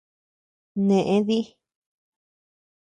[0.87, 1.39] Neʼe dí.